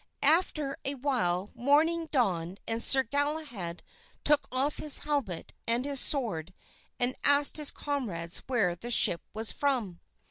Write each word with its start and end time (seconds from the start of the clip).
After 0.23 0.77
a 0.83 0.95
while 0.95 1.51
morning 1.53 2.07
dawned 2.11 2.59
and 2.67 2.81
Sir 2.81 3.03
Galahad 3.03 3.83
took 4.23 4.47
off 4.51 4.77
his 4.77 4.97
helmet 5.05 5.53
and 5.67 5.85
his 5.85 5.99
sword 5.99 6.55
and 6.99 7.13
asked 7.23 7.57
his 7.57 7.69
comrades 7.69 8.39
where 8.47 8.75
the 8.75 8.89
ship 8.89 9.21
was 9.31 9.51
from. 9.51 9.99